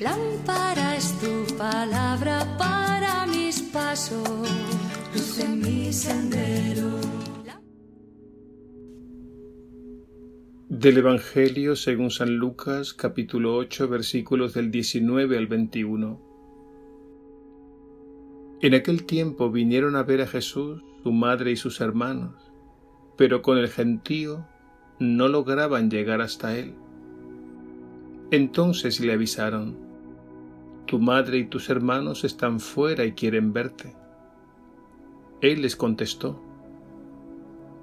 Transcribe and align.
Lámpara 0.00 0.96
es 0.96 1.18
tu 1.20 1.56
palabra 1.56 2.46
para 2.58 3.26
mis 3.26 3.60
pasos, 3.62 4.48
luz 5.14 5.38
en 5.38 5.60
mi 5.60 5.92
sendero. 5.92 7.00
Del 10.68 10.98
Evangelio 10.98 11.76
según 11.76 12.10
San 12.10 12.36
Lucas 12.36 12.92
capítulo 12.92 13.56
8 13.56 13.88
versículos 13.88 14.54
del 14.54 14.70
19 14.70 15.38
al 15.38 15.46
21. 15.46 16.20
En 18.60 18.74
aquel 18.74 19.04
tiempo 19.04 19.50
vinieron 19.50 19.96
a 19.96 20.02
ver 20.02 20.20
a 20.20 20.26
Jesús, 20.26 20.82
su 21.02 21.12
madre 21.12 21.52
y 21.52 21.56
sus 21.56 21.80
hermanos, 21.80 22.34
pero 23.16 23.40
con 23.40 23.56
el 23.56 23.68
gentío 23.68 24.46
no 24.98 25.28
lograban 25.28 25.90
llegar 25.90 26.20
hasta 26.20 26.56
él. 26.58 26.74
Entonces 28.30 29.00
le 29.00 29.12
avisaron, 29.12 29.76
Tu 30.86 30.98
madre 30.98 31.38
y 31.38 31.44
tus 31.46 31.68
hermanos 31.68 32.24
están 32.24 32.60
fuera 32.60 33.04
y 33.04 33.12
quieren 33.12 33.52
verte. 33.52 33.96
Él 35.40 35.62
les 35.62 35.74
contestó, 35.74 36.40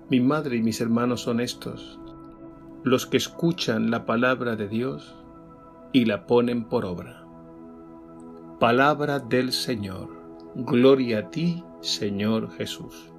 Mi 0.09 0.21
madre 0.21 0.57
y 0.57 0.61
mis 0.61 0.79
hermanos 0.79 1.21
son 1.21 1.41
estos, 1.41 1.99
los 2.83 3.05
que 3.05 3.17
escuchan 3.17 3.91
la 3.91 4.05
palabra 4.05 4.55
de 4.55 4.69
Dios 4.69 5.15
y 5.91 6.05
la 6.05 6.25
ponen 6.27 6.63
por 6.63 6.85
obra. 6.85 7.25
Palabra 8.59 9.19
del 9.19 9.51
Señor. 9.51 10.15
Gloria 10.55 11.19
a 11.19 11.29
ti, 11.29 11.63
Señor 11.81 12.49
Jesús. 12.51 13.11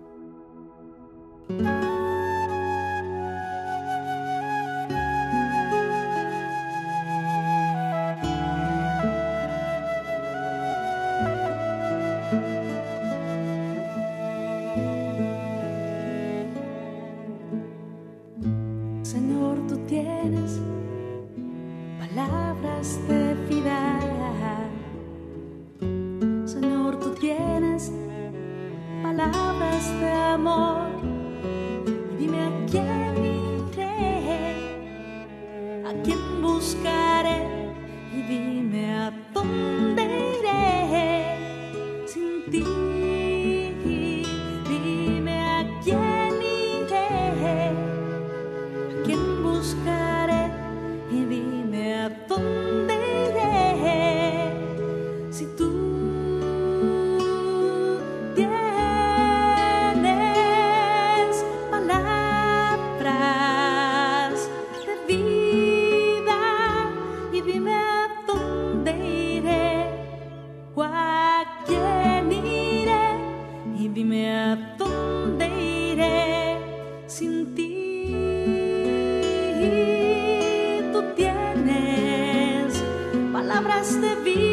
A 35.89 35.93
quién 36.03 36.43
buscaré. 36.43 37.39
Y 38.13 38.23
dime 38.23 38.95
a 38.95 39.11
dónde 39.33 40.03
iré 40.39 41.58
palabras 83.61 84.01
de 84.01 84.15
vida 84.23 84.48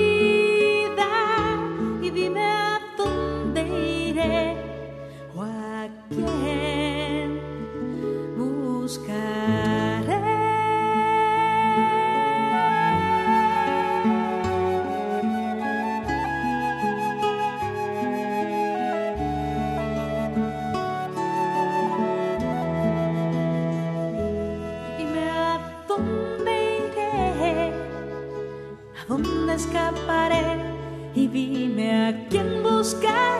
dime 31.35 32.07
a 32.07 32.27
quién 32.29 32.63
buscaré. 32.63 33.34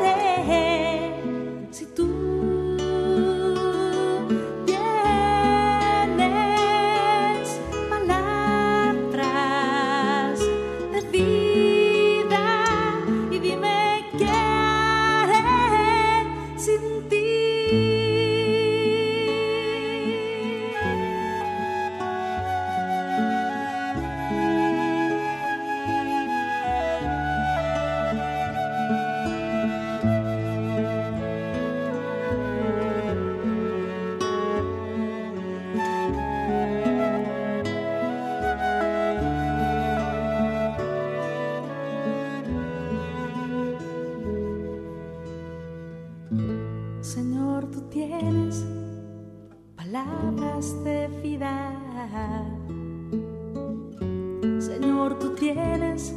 Tienes 55.53 56.15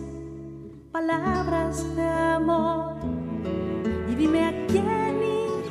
palabras 0.90 1.84
de 1.96 2.02
amor. 2.02 2.96
Y 4.10 4.14
dime 4.14 4.44
a 4.46 4.66
quién 4.68 5.16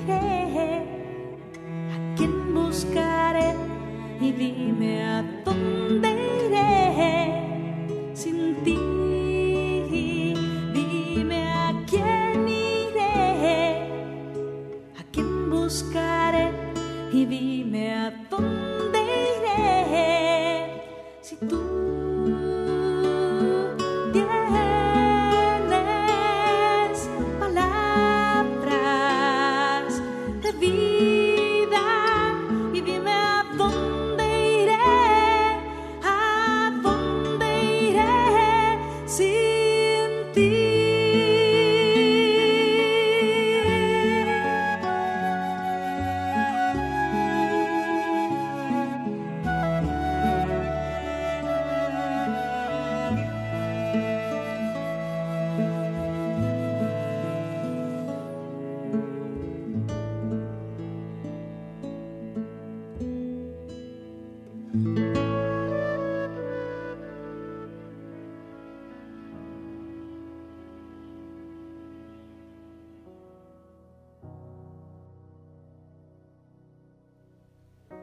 iré, 0.06 0.84
a 1.96 2.16
quién 2.16 2.53
buscaré. 2.53 3.56
Y 4.22 4.31
dime 4.31 5.03
a 5.03 5.23
dónde 5.44 6.09
iré 6.46 8.13
sin 8.13 8.56
ti. 8.63 8.78
Dime 10.73 11.41
a 11.47 11.73
quién 11.90 12.47
iré 12.47 13.90
a 15.00 15.03
quién 15.12 15.50
buscaré 15.50 16.51
y 17.12 17.25
dime 17.25 17.96
a 17.96 18.12
dónde 18.29 19.00
iré 19.34 20.81
si 21.22 21.35
tú 21.38 21.78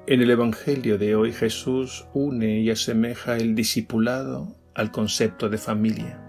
En 0.07 0.21
el 0.21 0.31
Evangelio 0.31 0.99
de 0.99 1.17
hoy 1.17 1.33
Jesús 1.33 2.05
une 2.13 2.61
y 2.61 2.69
asemeja 2.69 3.39
el 3.39 3.55
discipulado 3.55 4.55
al 4.75 4.91
concepto 4.91 5.49
de 5.49 5.57
familia. 5.57 6.21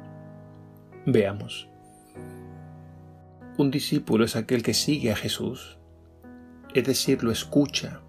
Veamos. 1.05 1.67
Un 3.57 3.71
discípulo 3.71 4.23
es 4.23 4.37
aquel 4.37 4.63
que 4.63 4.73
sigue 4.73 5.11
a 5.11 5.17
Jesús, 5.17 5.77
es 6.73 6.85
decir, 6.85 7.21
lo 7.21 7.33
escucha 7.33 7.99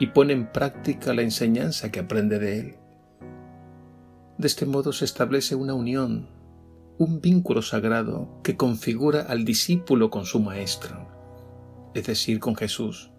y 0.00 0.08
pone 0.08 0.32
en 0.32 0.50
práctica 0.50 1.14
la 1.14 1.22
enseñanza 1.22 1.92
que 1.92 2.00
aprende 2.00 2.40
de 2.40 2.58
él. 2.58 2.76
De 4.36 4.48
este 4.48 4.66
modo 4.66 4.92
se 4.92 5.04
establece 5.04 5.54
una 5.54 5.74
unión, 5.74 6.28
un 6.98 7.20
vínculo 7.20 7.62
sagrado 7.62 8.40
que 8.42 8.56
configura 8.56 9.22
al 9.22 9.44
discípulo 9.44 10.10
con 10.10 10.26
su 10.26 10.40
maestro, 10.40 11.06
es 11.94 12.04
decir, 12.04 12.40
con 12.40 12.56
Jesús 12.56 13.12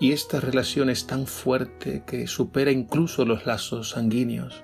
y 0.00 0.12
esta 0.12 0.40
relación 0.40 0.90
es 0.90 1.06
tan 1.06 1.26
fuerte 1.26 2.04
que 2.06 2.26
supera 2.26 2.70
incluso 2.70 3.24
los 3.24 3.46
lazos 3.46 3.90
sanguíneos. 3.90 4.62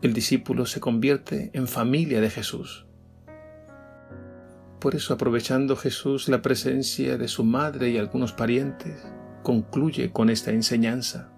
El 0.00 0.12
discípulo 0.12 0.66
se 0.66 0.80
convierte 0.80 1.50
en 1.52 1.68
familia 1.68 2.20
de 2.20 2.30
Jesús. 2.30 2.86
Por 4.80 4.94
eso, 4.94 5.14
aprovechando 5.14 5.76
Jesús 5.76 6.28
la 6.28 6.42
presencia 6.42 7.16
de 7.16 7.28
su 7.28 7.44
madre 7.44 7.90
y 7.90 7.98
algunos 7.98 8.32
parientes, 8.32 9.02
concluye 9.42 10.12
con 10.12 10.28
esta 10.28 10.50
enseñanza. 10.50 11.30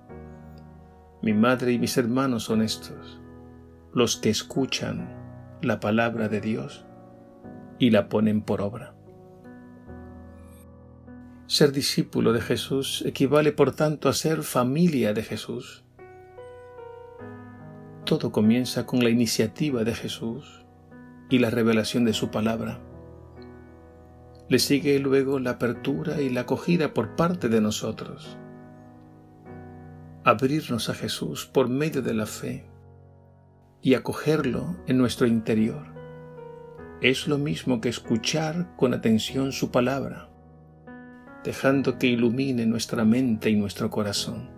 Mi 1.22 1.32
madre 1.32 1.72
y 1.72 1.78
mis 1.78 1.96
hermanos 1.96 2.44
son 2.44 2.62
estos, 2.62 3.20
los 3.94 4.16
que 4.16 4.30
escuchan 4.30 5.08
la 5.62 5.78
palabra 5.78 6.28
de 6.28 6.40
Dios 6.40 6.84
y 7.78 7.90
la 7.90 8.08
ponen 8.08 8.42
por 8.42 8.62
obra. 8.62 8.95
Ser 11.48 11.70
discípulo 11.70 12.32
de 12.32 12.40
Jesús 12.40 13.04
equivale 13.06 13.52
por 13.52 13.70
tanto 13.70 14.08
a 14.08 14.12
ser 14.14 14.42
familia 14.42 15.14
de 15.14 15.22
Jesús. 15.22 15.84
Todo 18.04 18.32
comienza 18.32 18.84
con 18.84 19.04
la 19.04 19.10
iniciativa 19.10 19.84
de 19.84 19.94
Jesús 19.94 20.66
y 21.30 21.38
la 21.38 21.50
revelación 21.50 22.04
de 22.04 22.14
su 22.14 22.32
palabra. 22.32 22.80
Le 24.48 24.58
sigue 24.58 24.98
luego 24.98 25.38
la 25.38 25.50
apertura 25.50 26.20
y 26.20 26.30
la 26.30 26.40
acogida 26.40 26.92
por 26.92 27.14
parte 27.14 27.48
de 27.48 27.60
nosotros. 27.60 28.36
Abrirnos 30.24 30.88
a 30.88 30.94
Jesús 30.94 31.46
por 31.46 31.68
medio 31.68 32.02
de 32.02 32.14
la 32.14 32.26
fe 32.26 32.68
y 33.82 33.94
acogerlo 33.94 34.76
en 34.88 34.98
nuestro 34.98 35.28
interior 35.28 35.86
es 37.02 37.28
lo 37.28 37.38
mismo 37.38 37.80
que 37.80 37.88
escuchar 37.88 38.74
con 38.76 38.94
atención 38.94 39.52
su 39.52 39.70
palabra 39.70 40.28
dejando 41.46 41.96
que 41.96 42.08
ilumine 42.08 42.66
nuestra 42.66 43.04
mente 43.04 43.50
y 43.50 43.54
nuestro 43.54 43.88
corazón. 43.88 44.50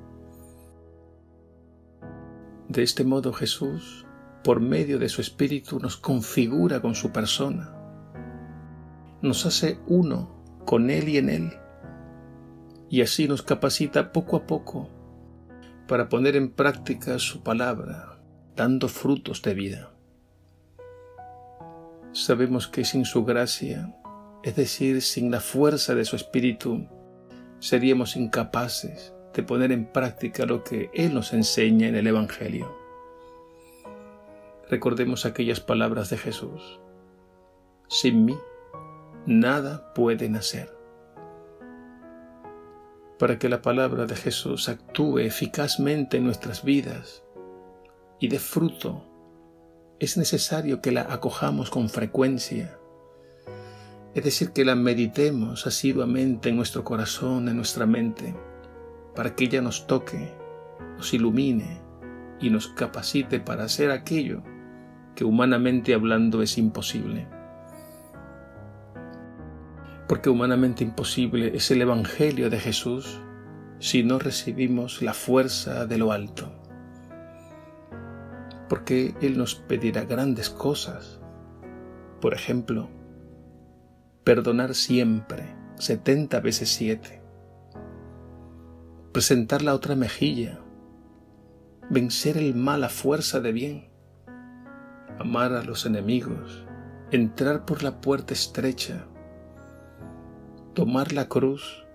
De 2.66 2.82
este 2.82 3.04
modo 3.04 3.34
Jesús, 3.34 4.06
por 4.42 4.60
medio 4.60 4.98
de 4.98 5.10
su 5.10 5.20
Espíritu, 5.20 5.78
nos 5.80 5.98
configura 5.98 6.80
con 6.80 6.94
su 6.94 7.12
persona, 7.12 7.74
nos 9.20 9.44
hace 9.44 9.78
uno 9.86 10.42
con 10.64 10.88
Él 10.88 11.10
y 11.10 11.18
en 11.18 11.28
Él, 11.28 11.52
y 12.88 13.02
así 13.02 13.28
nos 13.28 13.42
capacita 13.42 14.10
poco 14.10 14.38
a 14.38 14.46
poco 14.46 14.88
para 15.86 16.08
poner 16.08 16.36
en 16.36 16.50
práctica 16.50 17.18
su 17.18 17.42
palabra, 17.42 18.18
dando 18.56 18.88
frutos 18.88 19.42
de 19.42 19.52
vida. 19.52 19.92
Sabemos 22.12 22.66
que 22.66 22.86
sin 22.86 23.04
su 23.04 23.26
gracia 23.26 23.94
es 24.48 24.56
decir, 24.56 25.02
sin 25.02 25.30
la 25.30 25.40
fuerza 25.40 25.94
de 25.94 26.06
su 26.06 26.16
espíritu, 26.16 26.86
seríamos 27.58 28.16
incapaces 28.16 29.12
de 29.34 29.42
poner 29.42 29.72
en 29.72 29.92
práctica 29.92 30.46
lo 30.46 30.64
que 30.64 30.88
Él 30.94 31.12
nos 31.12 31.34
enseña 31.34 31.86
en 31.86 31.96
el 31.96 32.06
Evangelio. 32.06 32.74
Recordemos 34.70 35.26
aquellas 35.26 35.60
palabras 35.60 36.08
de 36.08 36.16
Jesús. 36.16 36.80
Sin 37.88 38.24
mí, 38.24 38.38
nada 39.26 39.92
puede 39.92 40.30
nacer. 40.30 40.74
Para 43.18 43.38
que 43.38 43.50
la 43.50 43.60
palabra 43.60 44.06
de 44.06 44.16
Jesús 44.16 44.70
actúe 44.70 45.18
eficazmente 45.18 46.16
en 46.16 46.24
nuestras 46.24 46.64
vidas 46.64 47.22
y 48.18 48.28
dé 48.28 48.38
fruto, 48.38 49.04
es 49.98 50.16
necesario 50.16 50.80
que 50.80 50.90
la 50.90 51.02
acojamos 51.02 51.68
con 51.68 51.90
frecuencia 51.90 52.77
es 54.18 54.24
decir, 54.24 54.50
que 54.50 54.64
la 54.64 54.74
meditemos 54.74 55.64
asiduamente 55.68 56.48
en 56.48 56.56
nuestro 56.56 56.82
corazón, 56.82 57.48
en 57.48 57.56
nuestra 57.56 57.86
mente, 57.86 58.34
para 59.14 59.36
que 59.36 59.44
ella 59.44 59.62
nos 59.62 59.86
toque, 59.86 60.34
nos 60.96 61.14
ilumine 61.14 61.80
y 62.40 62.50
nos 62.50 62.66
capacite 62.66 63.38
para 63.38 63.62
hacer 63.62 63.92
aquello 63.92 64.42
que 65.14 65.24
humanamente 65.24 65.94
hablando 65.94 66.42
es 66.42 66.58
imposible. 66.58 67.28
Porque 70.08 70.30
humanamente 70.30 70.82
imposible 70.82 71.52
es 71.54 71.70
el 71.70 71.82
Evangelio 71.82 72.50
de 72.50 72.58
Jesús 72.58 73.20
si 73.78 74.02
no 74.02 74.18
recibimos 74.18 75.00
la 75.00 75.14
fuerza 75.14 75.86
de 75.86 75.96
lo 75.96 76.10
alto. 76.10 76.52
Porque 78.68 79.14
Él 79.20 79.38
nos 79.38 79.54
pedirá 79.54 80.02
grandes 80.04 80.50
cosas. 80.50 81.20
Por 82.20 82.34
ejemplo, 82.34 82.97
perdonar 84.28 84.74
siempre, 84.74 85.56
setenta 85.78 86.40
veces 86.40 86.68
siete, 86.68 87.22
presentar 89.10 89.62
la 89.62 89.72
otra 89.72 89.96
mejilla, 89.96 90.60
vencer 91.88 92.36
el 92.36 92.54
mal 92.54 92.84
a 92.84 92.90
fuerza 92.90 93.40
de 93.40 93.52
bien, 93.52 93.90
amar 95.18 95.54
a 95.54 95.62
los 95.62 95.86
enemigos, 95.86 96.66
entrar 97.10 97.64
por 97.64 97.82
la 97.82 98.02
puerta 98.02 98.34
estrecha, 98.34 99.06
tomar 100.74 101.14
la 101.14 101.26
cruz 101.26 101.86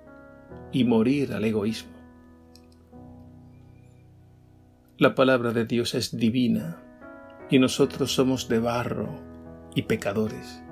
y 0.72 0.86
morir 0.86 1.34
al 1.34 1.46
egoísmo. 1.46 1.94
La 4.98 5.14
palabra 5.14 5.52
de 5.52 5.66
Dios 5.66 5.94
es 5.94 6.18
divina 6.18 6.82
y 7.52 7.60
nosotros 7.60 8.12
somos 8.12 8.50
de 8.50 8.58
barro 8.58 9.20
y 9.76 9.84
pecadores. 9.84 10.63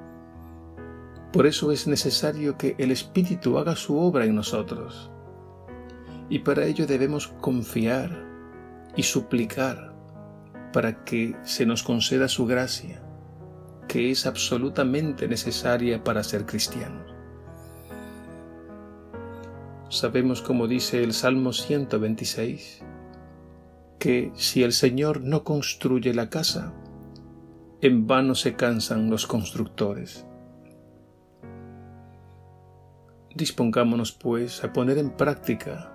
Por 1.32 1.48
eso 1.48 1.72
es 1.72 1.88
necesario 1.88 2.58
que 2.58 2.76
el 2.78 2.92
Espíritu 2.92 3.58
haga 3.58 3.76
su 3.76 3.98
obra 3.98 4.26
en 4.26 4.36
nosotros. 4.36 5.10
Y 6.30 6.40
para 6.40 6.66
ello 6.66 6.86
debemos 6.86 7.28
confiar 7.40 8.26
y 8.98 9.04
suplicar 9.04 9.94
para 10.74 11.04
que 11.04 11.36
se 11.44 11.66
nos 11.66 11.84
conceda 11.84 12.28
su 12.28 12.46
gracia, 12.46 13.02
que 13.88 14.12
es 14.12 14.26
absolutamente 14.26 15.28
necesaria 15.28 16.04
para 16.04 16.24
ser 16.24 16.46
cristianos. 16.46 17.14
Sabemos, 19.90 20.42
como 20.42 20.68
dice 20.68 21.04
el 21.04 21.14
Salmo 21.14 21.52
126, 21.52 22.82
que 24.00 24.32
si 24.36 24.64
el 24.64 24.72
Señor 24.72 25.22
no 25.22 25.44
construye 25.44 26.14
la 26.14 26.30
casa, 26.30 26.74
en 27.82 28.08
vano 28.08 28.36
se 28.36 28.56
cansan 28.56 29.10
los 29.10 29.28
constructores. 29.28 30.26
Dispongámonos, 33.36 34.12
pues, 34.12 34.64
a 34.64 34.74
poner 34.74 34.98
en 34.98 35.12
práctica 35.12 35.92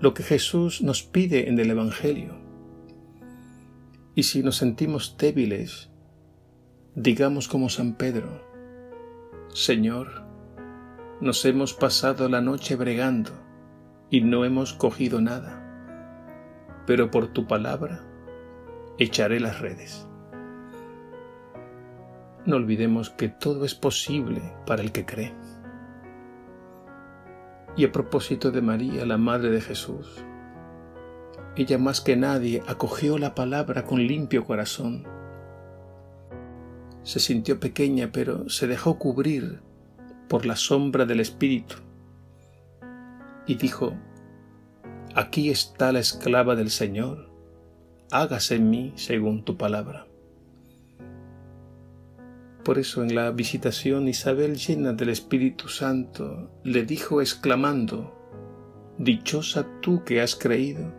lo 0.00 0.14
que 0.14 0.22
Jesús 0.22 0.82
nos 0.82 1.02
pide 1.02 1.48
en 1.48 1.58
el 1.58 1.70
Evangelio. 1.70 2.36
Y 4.14 4.22
si 4.22 4.42
nos 4.42 4.56
sentimos 4.56 5.16
débiles, 5.18 5.90
digamos 6.94 7.48
como 7.48 7.68
San 7.68 7.94
Pedro, 7.94 8.42
Señor, 9.52 10.24
nos 11.20 11.44
hemos 11.44 11.74
pasado 11.74 12.28
la 12.28 12.40
noche 12.40 12.76
bregando 12.76 13.32
y 14.10 14.20
no 14.20 14.44
hemos 14.44 14.72
cogido 14.72 15.20
nada, 15.20 15.62
pero 16.86 17.10
por 17.10 17.28
tu 17.28 17.46
palabra 17.46 18.04
echaré 18.98 19.40
las 19.40 19.60
redes. 19.60 20.06
No 22.46 22.56
olvidemos 22.56 23.10
que 23.10 23.28
todo 23.28 23.64
es 23.64 23.74
posible 23.74 24.40
para 24.66 24.82
el 24.82 24.92
que 24.92 25.04
cree. 25.04 25.34
Y 27.76 27.84
a 27.84 27.92
propósito 27.92 28.50
de 28.50 28.62
María, 28.62 29.04
la 29.04 29.18
Madre 29.18 29.50
de 29.50 29.60
Jesús, 29.60 30.24
ella 31.56 31.78
más 31.78 32.00
que 32.00 32.16
nadie 32.16 32.62
acogió 32.66 33.18
la 33.18 33.34
palabra 33.34 33.84
con 33.84 34.06
limpio 34.06 34.44
corazón. 34.44 35.04
Se 37.02 37.20
sintió 37.20 37.60
pequeña, 37.60 38.10
pero 38.12 38.48
se 38.48 38.66
dejó 38.66 38.98
cubrir 38.98 39.60
por 40.28 40.44
la 40.44 40.56
sombra 40.56 41.04
del 41.06 41.20
Espíritu 41.20 41.76
y 43.46 43.54
dijo, 43.54 43.94
Aquí 45.14 45.50
está 45.50 45.92
la 45.92 46.00
esclava 46.00 46.56
del 46.56 46.70
Señor, 46.70 47.30
hágase 48.10 48.56
en 48.56 48.68
mí 48.68 48.92
según 48.96 49.44
tu 49.44 49.56
palabra. 49.56 50.06
Por 52.66 52.80
eso 52.80 53.04
en 53.04 53.14
la 53.14 53.30
visitación 53.30 54.08
Isabel 54.08 54.56
llena 54.56 54.92
del 54.92 55.10
Espíritu 55.10 55.68
Santo 55.68 56.50
le 56.64 56.84
dijo 56.84 57.20
exclamando, 57.20 58.12
Dichosa 58.98 59.68
tú 59.80 60.02
que 60.02 60.20
has 60.20 60.34
creído, 60.34 60.92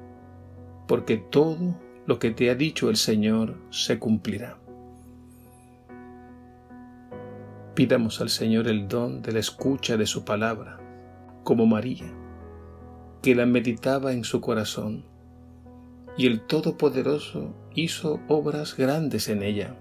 porque 0.87 1.17
todo 1.17 1.77
lo 2.05 2.19
que 2.19 2.31
te 2.31 2.49
ha 2.49 2.55
dicho 2.55 2.89
el 2.89 2.95
Señor 2.95 3.57
se 3.69 3.99
cumplirá. 3.99 4.57
Pidamos 7.75 8.21
al 8.21 8.29
Señor 8.29 8.69
el 8.69 8.87
don 8.87 9.21
de 9.21 9.33
la 9.33 9.39
escucha 9.39 9.97
de 9.97 10.05
su 10.05 10.23
palabra, 10.23 10.79
como 11.43 11.65
María, 11.65 12.13
que 13.21 13.35
la 13.35 13.45
meditaba 13.45 14.13
en 14.13 14.23
su 14.23 14.39
corazón, 14.39 15.03
y 16.17 16.27
el 16.27 16.39
Todopoderoso 16.47 17.53
hizo 17.75 18.21
obras 18.29 18.77
grandes 18.77 19.27
en 19.27 19.43
ella. 19.43 19.75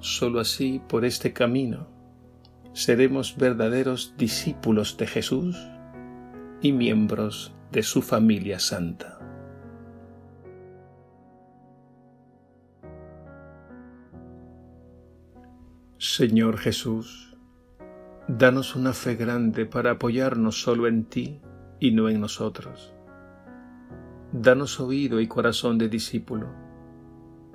Solo 0.00 0.40
así, 0.40 0.80
por 0.88 1.04
este 1.04 1.32
camino, 1.32 1.88
seremos 2.72 3.36
verdaderos 3.36 4.14
discípulos 4.18 4.96
de 4.98 5.06
Jesús 5.06 5.56
y 6.60 6.72
miembros 6.72 7.54
de 7.72 7.82
su 7.82 8.02
familia 8.02 8.58
santa. 8.58 9.18
Señor 15.98 16.58
Jesús, 16.58 17.34
danos 18.28 18.76
una 18.76 18.92
fe 18.92 19.16
grande 19.16 19.64
para 19.64 19.92
apoyarnos 19.92 20.60
solo 20.60 20.86
en 20.86 21.04
ti 21.04 21.40
y 21.80 21.92
no 21.92 22.10
en 22.10 22.20
nosotros. 22.20 22.92
Danos 24.32 24.78
oído 24.78 25.20
y 25.20 25.26
corazón 25.26 25.78
de 25.78 25.88
discípulo 25.88 26.48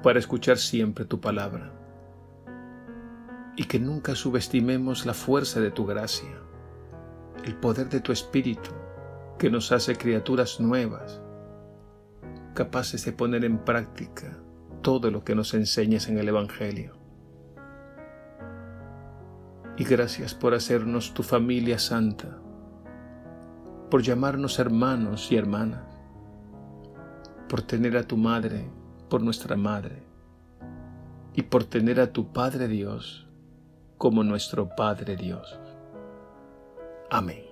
para 0.02 0.18
escuchar 0.18 0.58
siempre 0.58 1.06
tu 1.06 1.22
palabra 1.22 1.81
y 3.56 3.66
que 3.66 3.80
nunca 3.80 4.16
subestimemos 4.16 5.06
la 5.06 5.14
fuerza 5.14 5.60
de 5.60 5.72
tu 5.72 5.86
gracia, 5.86 6.42
el 7.44 7.56
poder 7.56 7.90
de 7.90 8.00
tu 8.00 8.12
Espíritu 8.12 8.72
que 9.38 9.50
nos 9.50 9.72
hace 9.72 9.96
criaturas 9.96 10.60
nuevas, 10.60 11.22
capaces 12.54 13.04
de 13.06 13.12
poner 13.12 13.44
en 13.46 13.60
práctica 13.60 14.38
todo 14.82 15.12
lo 15.12 15.24
que 15.24 15.36
nos 15.36 15.54
enseñas 15.54 16.08
en 16.08 16.18
el 16.18 16.30
Evangelio. 16.30 16.98
Y 19.78 19.84
gracias 19.84 20.34
por 20.34 20.54
hacernos 20.54 21.14
tu 21.14 21.24
familia 21.24 21.80
santa, 21.80 22.40
por 23.90 24.02
llamarnos 24.02 24.60
hermanos 24.60 25.32
y 25.32 25.38
hermanas, 25.38 25.86
por 27.48 27.62
tener 27.62 27.98
a 27.98 28.04
tu 28.04 28.18
madre 28.18 28.70
por 29.12 29.22
nuestra 29.22 29.58
madre 29.58 30.04
y 31.34 31.42
por 31.42 31.66
tener 31.66 32.00
a 32.00 32.14
tu 32.14 32.32
Padre 32.32 32.70
Dios 32.70 33.28
como 34.02 34.24
nuestro 34.24 34.68
Padre 34.68 35.16
Dios. 35.16 35.60
Amén. 37.12 37.51